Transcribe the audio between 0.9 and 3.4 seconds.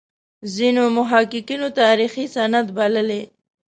محققینو تاریخي سند بللی.